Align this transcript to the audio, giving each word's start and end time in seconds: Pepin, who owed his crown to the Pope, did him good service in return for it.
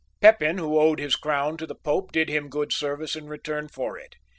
Pepin, 0.19 0.57
who 0.57 0.79
owed 0.79 0.97
his 0.99 1.15
crown 1.15 1.57
to 1.57 1.67
the 1.67 1.75
Pope, 1.75 2.11
did 2.11 2.27
him 2.27 2.49
good 2.49 2.73
service 2.73 3.15
in 3.15 3.27
return 3.27 3.67
for 3.67 3.99
it. 3.99 4.15